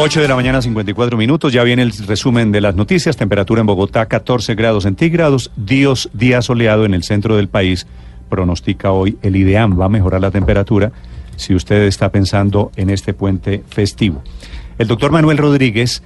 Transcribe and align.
8 0.00 0.20
de 0.20 0.28
la 0.28 0.36
mañana, 0.36 0.62
54 0.62 1.18
minutos. 1.18 1.52
Ya 1.52 1.64
viene 1.64 1.82
el 1.82 1.90
resumen 1.90 2.52
de 2.52 2.60
las 2.60 2.76
noticias. 2.76 3.16
Temperatura 3.16 3.62
en 3.62 3.66
Bogotá, 3.66 4.06
14 4.06 4.54
grados 4.54 4.84
centígrados. 4.84 5.50
Dios, 5.56 6.08
día 6.12 6.40
soleado 6.40 6.84
en 6.84 6.94
el 6.94 7.02
centro 7.02 7.34
del 7.34 7.48
país. 7.48 7.84
Pronostica 8.28 8.92
hoy 8.92 9.18
el 9.22 9.34
IDEAM. 9.34 9.78
Va 9.78 9.86
a 9.86 9.88
mejorar 9.88 10.20
la 10.20 10.30
temperatura 10.30 10.92
si 11.34 11.52
usted 11.52 11.82
está 11.82 12.12
pensando 12.12 12.70
en 12.76 12.90
este 12.90 13.12
puente 13.12 13.64
festivo. 13.68 14.22
El 14.78 14.86
doctor 14.86 15.10
Manuel 15.10 15.36
Rodríguez 15.36 16.04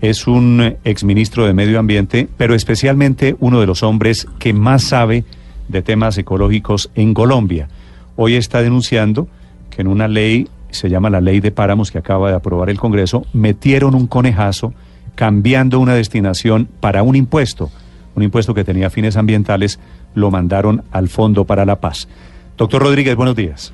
es 0.00 0.26
un 0.26 0.76
exministro 0.82 1.44
de 1.44 1.52
Medio 1.52 1.78
Ambiente, 1.78 2.26
pero 2.38 2.54
especialmente 2.54 3.36
uno 3.40 3.60
de 3.60 3.66
los 3.66 3.82
hombres 3.82 4.26
que 4.38 4.54
más 4.54 4.84
sabe 4.84 5.24
de 5.68 5.82
temas 5.82 6.16
ecológicos 6.16 6.90
en 6.94 7.12
Colombia. 7.12 7.68
Hoy 8.16 8.36
está 8.36 8.62
denunciando 8.62 9.28
que 9.68 9.82
en 9.82 9.88
una 9.88 10.08
ley 10.08 10.48
se 10.74 10.90
llama 10.90 11.10
la 11.10 11.20
ley 11.20 11.40
de 11.40 11.50
páramos 11.50 11.90
que 11.90 11.98
acaba 11.98 12.30
de 12.30 12.36
aprobar 12.36 12.70
el 12.70 12.78
Congreso, 12.78 13.26
metieron 13.32 13.94
un 13.94 14.06
conejazo 14.06 14.72
cambiando 15.14 15.78
una 15.80 15.94
destinación 15.94 16.68
para 16.80 17.02
un 17.02 17.16
impuesto, 17.16 17.70
un 18.14 18.22
impuesto 18.22 18.54
que 18.54 18.64
tenía 18.64 18.90
fines 18.90 19.16
ambientales, 19.16 19.80
lo 20.14 20.30
mandaron 20.30 20.82
al 20.92 21.08
Fondo 21.08 21.44
para 21.44 21.64
la 21.64 21.80
Paz. 21.80 22.08
Doctor 22.56 22.82
Rodríguez, 22.82 23.16
buenos 23.16 23.36
días. 23.36 23.72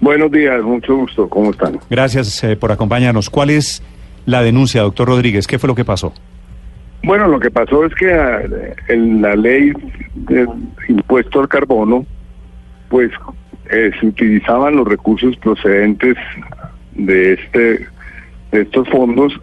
Buenos 0.00 0.30
días, 0.30 0.62
mucho 0.62 0.96
gusto, 0.96 1.28
¿cómo 1.28 1.50
están? 1.50 1.78
Gracias 1.90 2.42
eh, 2.42 2.56
por 2.56 2.72
acompañarnos. 2.72 3.28
¿Cuál 3.28 3.50
es 3.50 3.82
la 4.24 4.42
denuncia, 4.42 4.82
doctor 4.82 5.08
Rodríguez? 5.08 5.46
¿Qué 5.46 5.58
fue 5.58 5.68
lo 5.68 5.74
que 5.74 5.84
pasó? 5.84 6.12
Bueno, 7.02 7.26
lo 7.28 7.38
que 7.38 7.50
pasó 7.50 7.84
es 7.84 7.94
que 7.94 8.08
eh, 8.08 8.74
en 8.88 9.22
la 9.22 9.36
ley 9.36 9.72
del 10.14 10.48
impuesto 10.88 11.40
al 11.40 11.48
carbono, 11.48 12.06
pues 12.88 13.10
eh, 13.70 13.90
se 13.98 14.06
utilizaban 14.06 14.76
los 14.76 14.86
recursos 14.86 15.36
procedentes 15.36 16.16
de 16.94 17.34
este 17.34 17.86
de 18.50 18.62
estos 18.62 18.88
fondos 18.88 19.40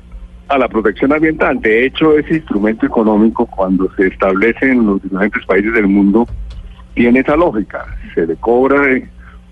a 0.49 0.57
la 0.57 0.67
protección 0.67 1.13
ambiental. 1.13 1.59
De 1.61 1.85
hecho, 1.85 2.17
ese 2.17 2.35
instrumento 2.35 2.85
económico, 2.85 3.45
cuando 3.45 3.89
se 3.95 4.07
establece 4.07 4.69
en 4.69 4.85
los 4.85 5.01
diferentes 5.01 5.45
países 5.45 5.73
del 5.73 5.87
mundo, 5.87 6.27
tiene 6.93 7.19
esa 7.19 7.35
lógica. 7.35 7.85
Se 8.13 8.25
le 8.25 8.35
cobra 8.35 8.81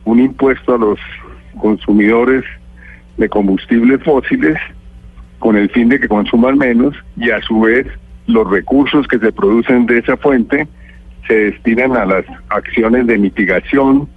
un 0.03 0.19
impuesto 0.19 0.75
a 0.75 0.77
los 0.77 0.99
consumidores 1.57 2.43
de 3.17 3.29
combustibles 3.29 4.03
fósiles 4.03 4.57
con 5.39 5.55
el 5.55 5.69
fin 5.69 5.89
de 5.89 5.99
que 5.99 6.07
consuman 6.07 6.57
menos 6.57 6.95
y 7.17 7.29
a 7.29 7.41
su 7.41 7.61
vez 7.61 7.87
los 8.27 8.49
recursos 8.49 9.07
que 9.07 9.19
se 9.19 9.31
producen 9.31 9.85
de 9.85 9.99
esa 9.99 10.17
fuente 10.17 10.67
se 11.27 11.51
destinan 11.51 11.95
a 11.95 12.05
las 12.05 12.25
acciones 12.49 13.07
de 13.07 13.17
mitigación, 13.17 14.07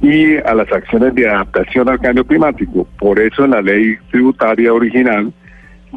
y 0.00 0.36
a 0.36 0.54
las 0.54 0.70
acciones 0.72 1.14
de 1.14 1.28
adaptación 1.28 1.88
al 1.88 1.98
cambio 1.98 2.24
climático. 2.24 2.86
Por 2.98 3.18
eso 3.18 3.44
en 3.44 3.52
la 3.52 3.62
ley 3.62 3.96
tributaria 4.10 4.72
original 4.72 5.32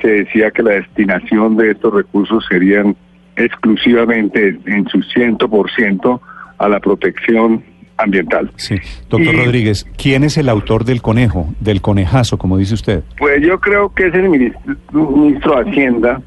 se 0.02 0.08
decía 0.08 0.52
que 0.52 0.64
la 0.64 0.72
destinación 0.72 1.58
de 1.58 1.72
estos 1.72 1.94
recursos 1.94 2.46
serían 2.50 2.96
exclusivamente 3.36 4.58
en 4.66 4.88
su 4.88 5.00
100% 5.00 6.20
a 6.58 6.70
la 6.70 6.80
protección 6.80 7.64
ambiental. 7.98 8.52
Sí. 8.56 8.76
Doctor 9.10 9.36
Rodríguez, 9.36 9.86
¿quién 9.98 10.24
es 10.24 10.38
el 10.38 10.50
autor 10.50 10.86
del 10.86 11.02
conejo, 11.02 11.54
del 11.60 11.82
conejazo, 11.82 12.38
como 12.38 12.58
dice 12.58 12.74
usted? 12.74 13.04
Pues 13.18 13.42
yo 13.42 13.60
creo 13.60 13.94
que 13.94 14.08
es 14.08 14.14
el 14.16 14.30
ministro, 14.30 14.76
ministro 14.92 15.56
de 15.56 15.70
Hacienda, 15.70 16.22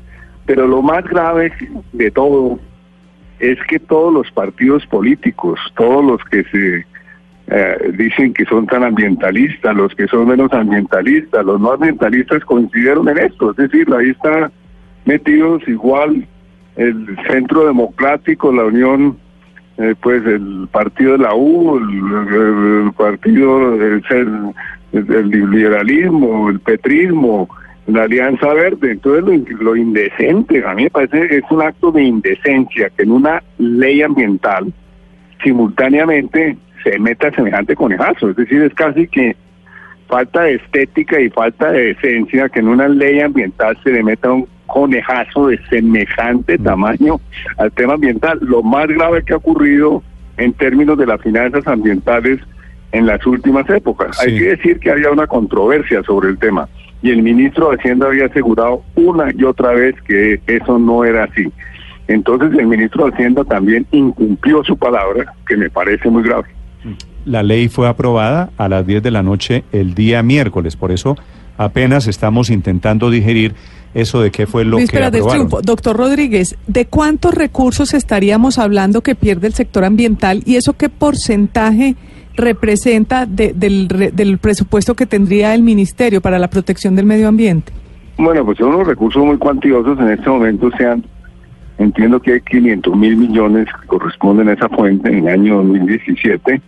pero 0.47 0.67
lo 0.67 0.83
más 0.83 1.05
grave 1.05 1.53
de 1.93 2.11
todo 2.11 2.59
es 3.41 3.59
que 3.69 3.79
todos 3.79 4.13
los 4.13 4.31
partidos 4.31 4.87
políticos, 4.87 5.59
todos 5.77 6.05
los 6.05 6.23
que 6.31 6.45
se 6.45 6.87
eh, 7.49 7.93
dicen 7.97 8.33
que 8.33 8.45
son 8.47 8.67
tan 8.67 8.85
ambientalistas, 8.85 9.77
los 9.77 9.95
que 9.95 10.07
son 10.07 10.29
menos 10.29 10.53
ambientalistas, 10.53 11.45
los 11.45 11.61
no 11.61 11.73
ambientalistas 11.73 12.45
coincidieron 12.45 13.09
en 13.09 13.19
esto, 13.19 13.51
es 13.51 13.57
decir, 13.57 13.87
ahí 13.93 14.11
está 14.11 14.51
metidos 15.05 15.67
igual 15.69 16.27
el 16.77 17.17
Centro 17.29 17.67
Democrático, 17.67 18.53
la 18.53 18.65
Unión, 18.65 19.19
eh, 19.77 19.95
pues 20.01 20.25
el 20.27 20.69
partido 20.71 21.13
de 21.13 21.19
la 21.19 21.35
U, 21.35 21.77
el, 21.77 22.93
partido 22.93 23.77
del 23.77 25.51
liberalismo, 25.51 26.49
el 26.49 26.61
petrismo, 26.61 27.49
la 27.87 28.05
Alianza 28.05 28.55
Verde. 28.55 28.93
Entonces 28.93 29.25
lo, 29.25 29.63
lo 29.63 29.77
indecente, 29.77 30.65
a 30.65 30.75
mí 30.75 30.85
me 30.85 30.91
parece 30.91 31.37
es 31.37 31.45
un 31.51 31.63
acto 31.63 31.93
de 31.93 32.03
indecencia 32.03 32.91
que 32.91 33.03
en 33.03 33.13
una 33.13 33.43
ley 33.59 34.03
ambiental 34.03 34.73
simultáneamente 35.43 36.57
se 36.85 36.99
meta 36.99 37.31
semejante 37.33 37.75
conejazo. 37.75 38.31
Es 38.31 38.37
decir, 38.37 38.63
es 38.63 38.75
casi 38.75 39.09
que 39.09 39.35
falta 40.07 40.43
de 40.43 40.55
estética 40.55 41.21
y 41.21 41.31
falta 41.31 41.73
de 41.73 41.91
esencia 41.91 42.49
que 42.49 42.61
en 42.61 42.69
una 42.69 42.87
ley 42.87 43.21
ambiental 43.21 43.77
se 43.83 43.91
le 43.91 44.03
meta 44.03 44.31
un 44.31 44.47
conejazo 44.67 45.49
de 45.49 45.59
semejante 45.69 46.59
mm. 46.59 46.63
tamaño 46.63 47.21
al 47.57 47.73
tema 47.73 47.95
ambiental. 47.95 48.39
Lo 48.43 48.63
más 48.63 48.87
grave 48.87 49.25
que 49.25 49.33
ha 49.33 49.37
ocurrido 49.37 50.03
en 50.37 50.53
términos 50.53 50.99
de 50.99 51.07
las 51.07 51.21
finanzas 51.21 51.67
ambientales 51.67 52.41
en 52.93 53.07
las 53.07 53.27
últimas 53.27 53.69
épocas. 53.71 54.21
Hay 54.21 54.39
que 54.39 54.57
decir 54.57 54.79
que 54.79 54.91
había 54.91 55.11
una 55.11 55.27
controversia 55.27 56.03
sobre 56.05 56.29
el 56.29 56.39
tema 56.39 56.69
y 57.03 57.11
el 57.11 57.23
ministro 57.23 57.71
de 57.71 57.77
Hacienda 57.77 58.07
había 58.07 58.27
asegurado 58.27 58.83
una 58.95 59.33
y 59.37 59.45
otra 59.45 59.73
vez 59.73 59.95
que 60.03 60.41
eso 60.47 60.79
no 60.79 61.05
era 61.05 61.25
así. 61.25 61.53
Entonces 62.09 62.59
el 62.59 62.67
ministro 62.67 63.05
de 63.05 63.13
Hacienda 63.13 63.45
también 63.45 63.87
incumplió 63.91 64.63
su 64.65 64.77
palabra, 64.77 65.35
que 65.47 65.57
me 65.57 65.69
parece 65.71 66.09
muy 66.09 66.23
grave. 66.23 66.49
La 67.25 67.43
ley 67.43 67.69
fue 67.69 67.89
aprobada 67.89 68.51
a 68.59 68.69
las 68.69 68.87
10 68.87 69.03
de 69.03 69.11
la 69.11 69.23
noche 69.23 69.65
el 69.73 69.95
día 69.95 70.23
miércoles, 70.23 70.77
por 70.77 70.93
eso 70.93 71.17
apenas 71.57 72.07
estamos 72.07 72.51
intentando 72.51 73.11
digerir 73.11 73.55
eso 73.95 74.21
de 74.21 74.31
qué 74.31 74.47
fue 74.47 74.65
lo 74.65 74.79
que 74.79 75.03
aprobaron. 75.03 75.49
Doctor 75.63 75.97
Rodríguez, 75.97 76.57
¿de 76.67 76.87
cuántos 76.87 77.35
recursos 77.35 77.95
estaríamos 77.95 78.59
hablando 78.59 79.03
que 79.03 79.15
pierde 79.15 79.47
el 79.47 79.55
sector 79.55 79.85
ambiental 79.85 80.43
y 80.45 80.57
eso 80.57 80.73
qué 80.75 80.89
porcentaje 80.89 81.95
representa 82.37 83.27
del, 83.27 83.87
del 83.89 84.39
presupuesto 84.39 84.95
que 84.95 85.07
tendría 85.07 85.55
el 85.55 85.63
Ministerio 85.63 86.21
para 86.21 86.39
la 86.39 86.49
protección 86.49 86.97
del 86.97 87.07
medio 87.07 87.29
ambiente? 87.29 87.73
Bueno, 88.19 88.45
pues 88.45 88.59
son 88.59 88.75
unos 88.75 88.87
recursos 88.87 89.25
muy 89.25 89.39
cuantiosos. 89.39 89.99
En 89.99 90.11
este 90.11 90.29
momento 90.29 90.71
sean 90.77 91.05
Entiendo 91.79 92.21
que 92.21 92.35
hay 92.35 92.41
500 92.41 92.97
mil 92.97 93.17
millones 93.17 93.67
que 93.81 93.87
corresponden 93.89 94.49
a 94.49 94.53
esa 94.53 94.69
fuente 94.69 95.09
en 95.09 95.27
el 95.27 95.29
año 95.29 95.57
2017, 95.57 96.63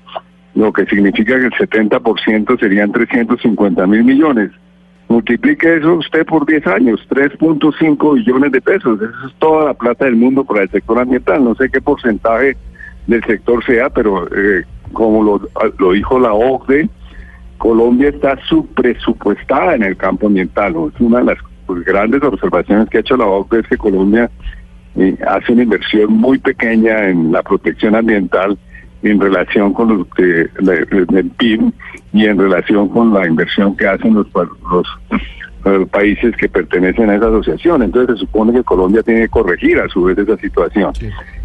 lo 0.56 0.72
que 0.72 0.86
significa 0.86 1.38
que 1.38 1.46
el 1.46 1.52
70% 1.52 2.58
serían 2.58 2.90
350 2.90 3.86
mil 3.86 4.02
millones. 4.02 4.50
Multiplique 5.08 5.76
eso 5.76 5.94
usted 5.94 6.24
por 6.26 6.46
10 6.46 6.66
años, 6.66 7.06
3.5 7.10 8.14
billones 8.14 8.52
de 8.52 8.60
pesos. 8.62 9.00
Eso 9.00 9.26
es 9.28 9.34
toda 9.38 9.66
la 9.66 9.74
plata 9.74 10.06
del 10.06 10.16
mundo 10.16 10.44
para 10.44 10.62
el 10.62 10.70
sector 10.70 10.98
ambiental. 10.98 11.44
No 11.44 11.54
sé 11.54 11.68
qué 11.70 11.80
porcentaje 11.80 12.56
del 13.06 13.22
sector 13.24 13.64
sea, 13.64 13.90
pero 13.90 14.26
eh, 14.34 14.64
como 14.92 15.22
lo, 15.22 15.48
lo, 15.78 15.92
dijo 15.92 16.18
la 16.18 16.32
OCDE, 16.32 16.88
Colombia 17.58 18.08
está 18.08 18.38
subpresupuestada 18.48 19.74
en 19.74 19.82
el 19.82 19.96
campo 19.96 20.26
ambiental. 20.26 20.74
Es 20.92 21.00
una 21.00 21.18
de 21.18 21.24
las 21.26 21.38
pues, 21.66 21.84
grandes 21.84 22.22
observaciones 22.22 22.88
que 22.88 22.96
ha 22.96 23.00
hecho 23.00 23.16
la 23.16 23.26
OCDE 23.26 23.60
es 23.60 23.68
que 23.68 23.76
Colombia 23.76 24.30
hace 25.28 25.52
una 25.52 25.64
inversión 25.64 26.14
muy 26.14 26.38
pequeña 26.38 27.10
en 27.10 27.30
la 27.30 27.42
protección 27.42 27.94
ambiental 27.94 28.58
en 29.10 29.20
relación 29.20 29.72
con 29.72 29.98
los 29.98 30.06
que 30.08 30.48
el 30.58 31.30
PIB 31.38 31.72
y 32.12 32.26
en 32.26 32.38
relación 32.38 32.88
con 32.88 33.12
la 33.12 33.26
inversión 33.26 33.76
que 33.76 33.86
hacen 33.86 34.14
los, 34.14 34.26
los, 34.34 35.88
países 35.90 36.36
que 36.36 36.48
pertenecen 36.48 37.10
a 37.10 37.16
esa 37.16 37.26
asociación. 37.26 37.82
Entonces 37.82 38.16
se 38.18 38.26
supone 38.26 38.52
que 38.52 38.62
Colombia 38.62 39.02
tiene 39.02 39.22
que 39.22 39.28
corregir 39.28 39.80
a 39.80 39.88
su 39.88 40.04
vez 40.04 40.16
esa 40.16 40.36
situación. 40.36 40.92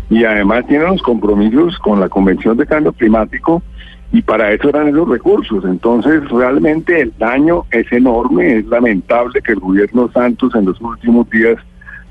Y 0.10 0.24
además 0.26 0.68
tiene 0.68 0.86
los 0.86 1.02
compromisos 1.02 1.78
con 1.80 2.00
la 2.00 2.08
Convención 2.08 2.56
de 2.58 2.68
Cambio 2.68 2.94
Climático 2.94 3.64
y 4.12 4.22
para 4.22 4.52
eso 4.52 4.70
eran 4.70 4.90
esos 4.90 5.10
recursos. 5.10 5.64
Entonces 5.66 6.28
realmente 6.30 7.02
el 7.02 7.14
daño 7.18 7.66
es 7.72 7.92
enorme, 7.92 8.58
es 8.58 8.66
lamentable 8.68 9.42
que 9.42 9.54
el 9.54 9.60
gobierno 9.60 10.12
Santos 10.12 10.54
en 10.54 10.66
los 10.66 10.80
últimos 10.82 11.30
días 11.30 11.58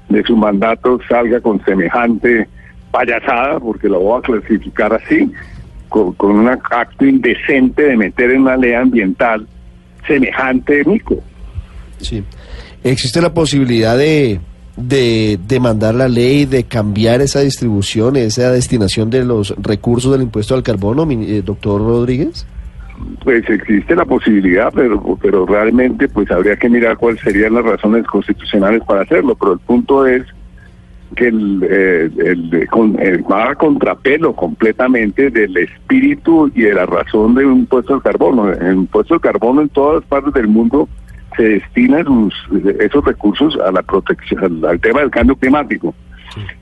de 0.09 0.23
su 0.25 0.37
mandato 0.37 0.99
salga 1.09 1.41
con 1.41 1.65
semejante 1.65 2.49
payasada, 2.91 3.61
porque 3.61 3.89
lo 3.89 4.01
voy 4.01 4.19
a 4.19 4.23
clasificar 4.23 4.93
así, 4.93 5.31
con, 5.89 6.15
un 6.21 6.49
acto 6.49 7.05
indecente 7.05 7.83
de 7.83 7.97
meter 7.97 8.31
en 8.31 8.43
una 8.43 8.57
ley 8.57 8.73
ambiental 8.73 9.47
semejante 10.07 10.85
mico. 10.85 11.17
Sí. 11.99 12.23
¿Existe 12.83 13.21
la 13.21 13.35
posibilidad 13.35 13.97
de, 13.99 14.41
de 14.77 15.39
demandar 15.47 15.95
la 15.95 16.09
ley, 16.09 16.47
de 16.47 16.65
cambiar 16.65 17.21
esa 17.21 17.41
distribución, 17.41 18.17
esa 18.17 18.51
destinación 18.51 19.11
de 19.11 19.25
los 19.25 19.55
recursos 19.59 20.13
del 20.13 20.23
impuesto 20.23 20.55
al 20.55 20.63
carbono, 20.63 21.07
eh, 21.11 21.43
doctor 21.45 21.81
Rodríguez? 21.81 22.47
pues 23.23 23.49
existe 23.49 23.95
la 23.95 24.05
posibilidad, 24.05 24.73
pero, 24.75 25.19
pero 25.21 25.47
realmente 25.47 26.09
pues 26.09 26.31
habría 26.31 26.57
que 26.57 26.69
mirar 26.69 26.97
cuáles 26.97 27.21
serían 27.21 27.55
las 27.55 27.65
razones 27.65 28.07
constitucionales 28.07 28.83
para 28.85 29.03
hacerlo, 29.03 29.35
pero 29.35 29.55
el 29.55 29.59
punto 29.61 30.07
es 30.07 30.23
que 31.17 31.29
el, 31.29 31.67
eh, 31.69 32.11
el, 32.19 32.69
va 33.31 33.51
a 33.51 33.55
contrapelo 33.55 34.35
completamente 34.35 35.31
del 35.31 35.57
espíritu 35.57 36.51
y 36.55 36.63
de 36.63 36.75
la 36.75 36.87
razón 36.87 37.35
de 37.35 37.45
un 37.45 37.61
impuesto 37.61 37.95
al 37.95 38.03
carbono. 38.03 38.53
El 38.53 38.75
impuesto 38.75 39.15
al 39.15 39.21
carbono 39.21 39.63
en 39.63 39.69
todas 39.71 40.05
partes 40.05 40.33
del 40.35 40.49
mundo 40.49 40.89
se 41.37 41.43
destina 41.43 42.05
esos 42.81 43.05
recursos 43.05 43.59
a 43.65 43.73
la 43.73 43.83
protección, 43.83 44.65
al, 44.65 44.81
tema 44.81 45.01
del 45.01 45.11
cambio 45.11 45.37
climático. 45.37 45.95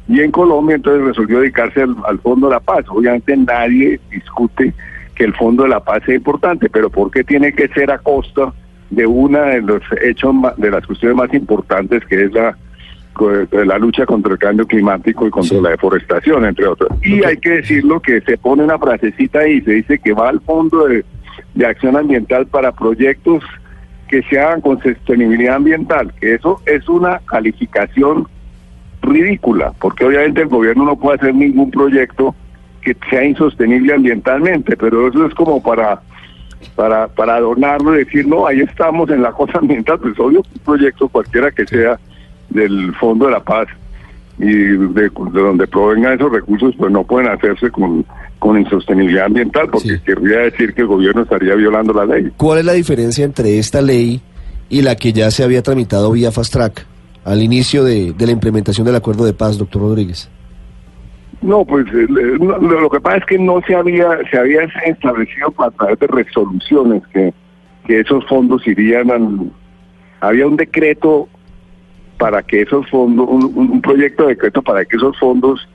Y 0.09 0.21
en 0.21 0.31
Colombia 0.31 0.77
entonces 0.77 1.06
resolvió 1.06 1.41
dedicarse 1.41 1.83
al, 1.83 2.19
Fondo 2.21 2.49
de 2.49 2.55
la 2.55 2.61
Paz. 2.61 2.85
Obviamente 2.89 3.37
nadie 3.37 4.00
discute 4.11 4.73
que 5.15 5.25
el 5.25 5.35
Fondo 5.35 5.65
de 5.65 5.71
la 5.71 5.81
Paz 5.81 6.03
es 6.06 6.17
importante, 6.17 6.71
pero 6.71 6.89
¿por 6.89 7.11
qué 7.11 7.23
tiene 7.23 7.53
que 7.53 7.69
ser 7.69 7.91
a 7.91 7.99
costa 7.99 8.53
de 8.89 9.06
una 9.06 9.43
de 9.43 9.61
los 9.61 9.83
hechos, 10.03 10.35
de 10.56 10.71
las 10.71 10.87
cuestiones 10.87 11.19
más 11.19 11.35
importantes 11.35 12.03
que 12.06 12.25
es 12.25 12.33
la 12.33 12.56
la 13.53 13.79
lucha 13.79 14.06
contra 14.06 14.32
el 14.32 14.38
cambio 14.38 14.67
climático 14.67 15.26
y 15.26 15.31
contra 15.31 15.61
la 15.61 15.70
deforestación, 15.70 16.44
entre 16.44 16.67
otros. 16.67 16.91
Y 17.03 17.25
hay 17.25 17.37
que 17.37 17.50
decirlo 17.50 18.00
que 18.00 18.20
se 18.20 18.38
pone 18.38 18.65
una 18.65 18.79
frasecita 18.79 19.41
ahí, 19.41 19.61
se 19.62 19.73
dice 19.73 19.99
que 19.99 20.12
va 20.12 20.29
al 20.29 20.41
fondo 20.41 20.87
de, 20.87 21.05
de 21.55 21.67
acción 21.67 21.97
ambiental 21.97 22.47
para 22.47 22.73
proyectos 22.73 23.43
que 24.09 24.23
se 24.23 24.41
hagan 24.41 24.61
con 24.61 24.82
sostenibilidad 24.82 25.56
ambiental, 25.56 26.12
que 26.20 26.35
eso 26.35 26.61
es 26.67 26.88
una 26.88 27.20
calificación 27.26 28.26
ridícula, 29.03 29.73
porque 29.81 30.05
obviamente 30.05 30.43
el 30.43 30.49
gobierno 30.49 30.85
no 30.85 30.97
puede 30.97 31.19
hacer 31.19 31.35
ningún 31.35 31.71
proyecto 31.71 32.35
que 32.81 32.97
sea 33.11 33.25
insostenible 33.25 33.94
ambientalmente, 33.94 34.76
pero 34.76 35.09
eso 35.09 35.26
es 35.26 35.35
como 35.35 35.62
para 35.62 36.00
para 36.75 37.06
para 37.09 37.37
adornarlo 37.37 37.94
y 37.94 38.05
decir, 38.05 38.26
no, 38.26 38.47
ahí 38.47 38.61
estamos 38.61 39.09
en 39.11 39.23
la 39.23 39.32
cosa 39.32 39.59
ambiental, 39.59 39.99
pues 40.00 40.19
obvio, 40.19 40.41
un 40.41 40.64
proyecto 40.64 41.09
cualquiera 41.09 41.50
que 41.50 41.67
sea 41.67 41.99
del 42.50 42.95
Fondo 42.97 43.27
de 43.27 43.33
la 43.33 43.41
Paz 43.41 43.69
y 44.39 44.47
de, 44.47 45.11
donde 45.33 45.67
provengan 45.67 46.15
esos 46.15 46.33
recursos, 46.33 46.75
pues 46.79 46.93
no 46.93 47.05
pueden 47.05 47.29
hacerse 47.29 47.71
con, 47.71 48.05
con 48.39 48.59
insostenibilidad 48.59 49.27
ambiental, 49.27 49.69
porque 49.71 50.00
querría 50.05 50.39
decir 50.41 50.75
que 50.75 50.83
el 50.83 50.87
gobierno 50.87 51.23
estaría 51.23 51.55
violando 51.55 51.93
la 51.93 52.05
ley. 52.05 52.31
¿Cuál 52.37 52.61
es 52.61 52.65
la 52.65 52.73
diferencia 52.73 53.25
entre 53.25 53.59
esta 53.59 53.83
ley 53.83 54.21
y 54.69 54.83
la 54.83 54.95
que 54.95 55.12
ya 55.12 55.31
se 55.31 55.43
había 55.43 55.62
tramitado 55.62 56.12
vía 56.12 56.31
Fast 56.31 56.53
Track 56.53 56.87
al 57.25 57.43
inicio 57.43 57.83
de, 57.85 58.15
la 58.19 58.31
implementación 58.31 58.87
del 58.87 58.97
acuerdo 58.97 59.25
de 59.25 59.33
paz, 59.33 59.59
doctor 59.59 59.83
Rodríguez? 59.83 60.31
No, 61.43 61.65
pues 61.65 61.87
eh, 61.93 62.06
lo, 62.09 62.91
que 62.91 63.00
pasa 63.00 63.19
es 63.19 63.25
que 63.27 63.39
no 63.39 63.61
se 63.67 63.75
había 63.75 64.09
se 64.31 64.39
había 64.39 64.62
establecido 64.87 65.55
a 65.59 65.71
través 65.71 65.99
de 66.00 66.06
resoluciones 66.09 67.03
que, 67.12 67.33
que 67.87 68.00
esos 68.00 68.27
fondos 68.27 68.67
irían 68.67 69.11
al... 69.11 69.50
Había 70.21 70.49
un 70.49 70.56
decreto 70.56 71.29
para 72.19 72.43
que 72.43 72.62
esos 72.62 72.88
fondos, 72.91 73.26
un, 73.29 73.81
proyecto 73.81 74.25
de 74.25 74.31
decreto 74.31 74.61
para 74.61 74.85
que 74.85 74.97
esos 74.97 75.19
fondos 75.19 75.67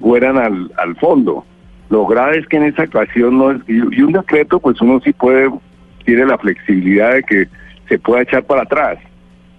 fueran 0.00 0.36
al, 0.36 0.70
al 0.76 0.94
fondo. 0.96 1.44
Lo 1.88 2.06
grave 2.06 2.38
es 2.38 2.46
que 2.46 2.58
en 2.58 2.64
esa 2.64 2.84
ocasión 2.84 3.38
no 3.38 3.52
es, 3.52 3.58
y, 3.66 3.80
un 3.80 4.12
decreto 4.12 4.60
pues 4.60 4.80
uno 4.80 5.00
sí 5.02 5.12
puede, 5.12 5.50
tiene 6.04 6.26
la 6.26 6.38
flexibilidad 6.38 7.14
de 7.14 7.22
que 7.22 7.48
se 7.88 7.98
pueda 7.98 8.22
echar 8.22 8.44
para 8.44 8.62
atrás. 8.62 8.98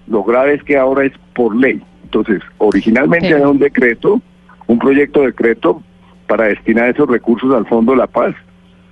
Lo 0.07 0.23
grave 0.23 0.55
es 0.55 0.63
que 0.63 0.77
ahora 0.77 1.05
es 1.05 1.13
por 1.33 1.55
ley. 1.55 1.81
Entonces, 2.03 2.41
originalmente 2.59 3.29
era 3.29 3.49
un 3.49 3.59
decreto, 3.59 4.21
un 4.67 4.79
proyecto 4.79 5.21
de 5.21 5.27
decreto 5.27 5.81
para 6.27 6.45
destinar 6.45 6.89
esos 6.89 7.09
recursos 7.09 7.53
al 7.53 7.65
Fondo 7.65 7.93
de 7.93 7.97
la 7.97 8.07
Paz, 8.07 8.35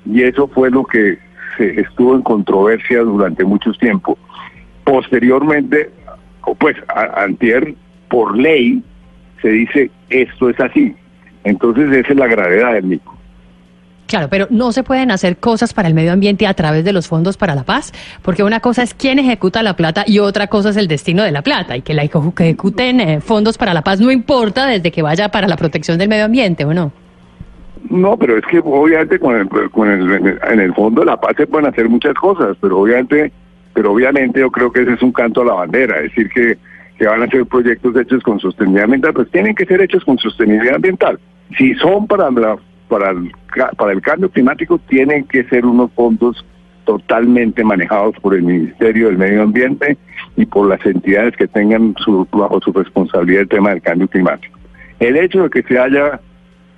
y 0.06 0.24
eso 0.24 0.48
fue 0.48 0.70
lo 0.72 0.84
que 0.84 1.18
se 1.58 1.80
estuvo 1.80 2.16
en 2.16 2.22
controversia 2.22 3.02
durante 3.02 3.44
mucho 3.44 3.72
tiempo. 3.74 4.18
Posteriormente 4.84 5.92
pues 6.54 6.76
antier 7.16 7.74
por 8.10 8.38
ley 8.38 8.84
se 9.42 9.50
dice 9.50 9.92
esto 10.10 10.50
es 10.50 10.60
así. 10.60 10.96
Entonces 11.44 11.92
esa 11.92 12.14
es 12.14 12.18
la 12.18 12.28
gravedad 12.28 12.74
del 12.74 12.84
mico. 12.84 13.16
Claro, 14.08 14.28
pero 14.30 14.48
no 14.52 14.72
se 14.72 14.84
pueden 14.84 15.10
hacer 15.10 15.38
cosas 15.38 15.74
para 15.74 15.88
el 15.88 15.96
medio 15.96 16.12
ambiente 16.12 16.46
a 16.46 16.54
través 16.54 16.86
de 16.86 16.94
los 16.94 17.08
fondos 17.08 17.38
para 17.38 17.56
la 17.56 17.64
paz, 17.64 17.92
porque 18.22 18.44
una 18.44 18.60
cosa 18.60 18.84
es 18.84 18.94
quién 18.94 19.18
ejecuta 19.18 19.64
la 19.64 19.76
plata 19.76 20.04
y 20.06 20.20
otra 20.20 20.48
cosa 20.48 20.70
es 20.70 20.78
el 20.78 20.88
destino 20.88 21.24
de 21.24 21.32
la 21.32 21.42
plata, 21.42 21.76
y 21.76 21.82
que 21.82 21.96
la 21.96 22.04
ejecuten 22.04 23.00
eh, 23.00 23.22
fondos 23.22 23.58
para 23.58 23.74
la 23.74 23.82
paz 23.82 24.00
no 24.00 24.12
importa 24.12 24.68
desde 24.68 24.92
que 24.92 25.02
vaya 25.02 25.30
para 25.30 25.48
la 25.48 25.58
protección 25.58 25.98
del 25.98 26.10
medio 26.10 26.26
ambiente, 26.26 26.66
¿o 26.66 26.74
no? 26.74 26.92
No, 27.90 28.18
pero 28.18 28.38
es 28.38 28.46
que 28.46 28.60
obviamente 28.64 29.20
con 29.20 29.36
el, 29.36 29.50
con 29.72 29.90
el, 29.90 30.40
en 30.50 30.60
el 30.60 30.74
fondo 30.74 31.02
de 31.02 31.08
la 31.08 31.18
paz 31.18 31.34
se 31.38 31.48
pueden 31.48 31.68
hacer 31.68 31.90
muchas 31.90 32.14
cosas, 32.16 32.56
pero 32.62 32.80
obviamente 32.80 33.32
pero 33.76 33.92
obviamente 33.92 34.40
yo 34.40 34.50
creo 34.50 34.72
que 34.72 34.82
ese 34.82 34.94
es 34.94 35.04
un 35.04 35.12
canto 35.12 35.42
a 35.42 35.46
la 35.46 35.54
bandera, 35.54 36.02
decir, 36.02 36.30
que, 36.30 36.58
que 36.98 37.06
van 37.06 37.22
a 37.22 37.28
ser 37.28 37.46
proyectos 37.46 37.96
hechos 37.98 38.24
con 38.24 38.40
sostenibilidad 38.40 38.86
ambiental, 38.86 39.14
pues 39.14 39.30
tienen 39.30 39.54
que 39.54 39.66
ser 39.66 39.82
hechos 39.82 40.04
con 40.06 40.18
sostenibilidad 40.18 40.76
ambiental. 40.76 41.20
Si 41.58 41.76
son 41.76 42.08
para, 42.08 42.32
la, 42.32 42.58
para, 42.88 43.10
el, 43.12 43.32
para 43.78 43.92
el 43.92 44.02
cambio 44.02 44.30
climático, 44.30 44.80
tienen 44.88 45.26
que 45.26 45.44
ser 45.44 45.66
unos 45.66 45.92
fondos 45.92 46.44
totalmente 46.86 47.66
manejados 47.66 48.16
por 48.22 48.34
el 48.34 48.44
Ministerio 48.44 49.08
del 49.08 49.18
Medio 49.18 49.44
Ambiente 49.44 49.98
y 50.38 50.46
por 50.46 50.70
las 50.70 50.84
entidades 50.86 51.36
que 51.36 51.48
tengan 51.48 51.96
su, 51.98 52.26
bajo 52.32 52.62
su 52.62 52.72
responsabilidad 52.72 53.42
el 53.42 53.50
tema 53.50 53.72
del 53.72 53.82
cambio 53.82 54.08
climático. 54.08 54.58
El 55.02 55.18
hecho 55.18 55.44
de 55.44 55.50
que 55.50 55.64
se 55.64 55.78
haya 55.78 56.22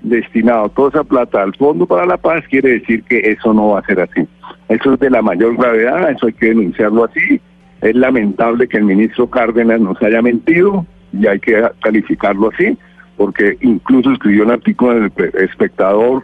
destinado 0.01 0.69
toda 0.69 0.89
esa 0.89 1.03
plata 1.03 1.43
al 1.43 1.55
Fondo 1.55 1.85
para 1.85 2.07
la 2.07 2.17
Paz 2.17 2.43
quiere 2.49 2.79
decir 2.79 3.03
que 3.03 3.19
eso 3.19 3.53
no 3.53 3.69
va 3.69 3.79
a 3.79 3.85
ser 3.85 3.99
así. 3.99 4.27
Eso 4.69 4.93
es 4.93 4.99
de 4.99 5.09
la 5.09 5.21
mayor 5.21 5.55
gravedad, 5.55 6.11
eso 6.11 6.27
hay 6.27 6.33
que 6.33 6.47
denunciarlo 6.47 7.05
así. 7.05 7.41
Es 7.81 7.95
lamentable 7.95 8.67
que 8.67 8.77
el 8.77 8.83
ministro 8.83 9.29
Cárdenas 9.29 9.79
nos 9.79 10.01
haya 10.01 10.21
mentido 10.21 10.85
y 11.13 11.27
hay 11.27 11.39
que 11.39 11.63
calificarlo 11.81 12.49
así, 12.53 12.77
porque 13.15 13.57
incluso 13.61 14.11
escribió 14.11 14.43
un 14.43 14.51
artículo 14.51 14.97
en 14.97 15.03
el 15.03 15.11
espectador 15.35 16.23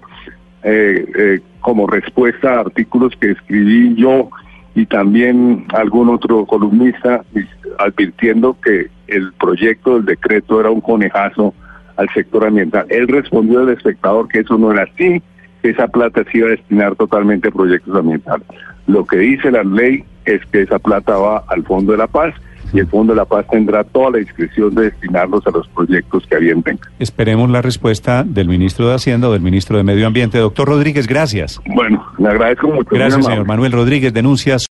eh, 0.63 1.05
eh, 1.17 1.39
como 1.61 1.87
respuesta 1.87 2.55
a 2.55 2.59
artículos 2.61 3.13
que 3.19 3.31
escribí 3.31 3.95
yo 3.95 4.29
y 4.75 4.85
también 4.85 5.65
algún 5.73 6.09
otro 6.09 6.45
columnista 6.45 7.23
advirtiendo 7.79 8.57
que 8.63 8.87
el 9.07 9.31
proyecto 9.33 9.95
del 9.95 10.05
decreto 10.05 10.59
era 10.59 10.69
un 10.69 10.81
conejazo 10.81 11.53
al 11.95 12.09
sector 12.13 12.45
ambiental. 12.45 12.85
Él 12.89 13.07
respondió 13.07 13.61
al 13.61 13.69
espectador 13.69 14.27
que 14.27 14.39
eso 14.39 14.57
no 14.57 14.71
era 14.71 14.83
así, 14.83 15.21
esa 15.63 15.87
plata 15.87 16.23
se 16.31 16.37
iba 16.37 16.47
a 16.47 16.51
destinar 16.51 16.95
totalmente 16.95 17.47
a 17.47 17.51
proyectos 17.51 17.95
ambientales. 17.95 18.47
Lo 18.87 19.05
que 19.05 19.17
dice 19.17 19.49
la 19.49 19.63
ley 19.63 20.03
es 20.25 20.45
que 20.47 20.61
esa 20.61 20.79
plata 20.79 21.17
va 21.17 21.43
al 21.47 21.63
Fondo 21.63 21.93
de 21.93 21.97
la 21.97 22.07
Paz 22.07 22.33
y 22.73 22.79
el 22.79 22.87
Fondo 22.87 23.13
de 23.13 23.17
la 23.17 23.25
Paz 23.25 23.45
tendrá 23.49 23.83
toda 23.83 24.11
la 24.11 24.17
discreción 24.17 24.73
de 24.75 24.83
destinarlos 24.83 25.45
a 25.47 25.51
los 25.51 25.67
proyectos 25.69 26.25
que 26.27 26.37
bien 26.37 26.63
tengan. 26.63 26.89
Esperemos 26.99 27.49
la 27.49 27.61
respuesta 27.61 28.23
del 28.23 28.47
ministro 28.47 28.89
de 28.89 28.95
Hacienda 28.95 29.29
o 29.29 29.31
del 29.31 29.41
ministro 29.41 29.77
de 29.77 29.83
Medio 29.83 30.07
Ambiente. 30.07 30.39
Doctor 30.39 30.67
Rodríguez, 30.67 31.07
gracias. 31.07 31.61
Bueno, 31.67 32.03
le 32.17 32.27
agradezco 32.27 32.67
mucho. 32.67 32.89
Gracias, 32.91 33.25
señor 33.25 33.45
Manuel 33.45 33.71
Rodríguez. 33.71 34.13
Denuncias. 34.13 34.65